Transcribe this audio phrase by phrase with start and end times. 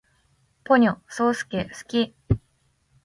[0.63, 2.15] ポニョ，そーすけ，好き